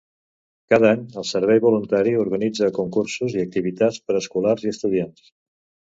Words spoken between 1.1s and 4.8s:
el Servei Voluntari organitza concursos i activitats per escolars i